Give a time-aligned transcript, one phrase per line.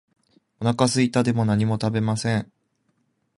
[0.59, 1.21] お腹すいた。
[1.21, 2.51] でも何も食べません。